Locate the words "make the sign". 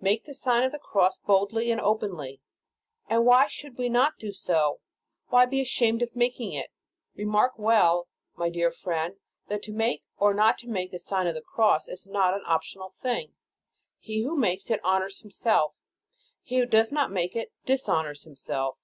0.00-0.62, 10.62-11.26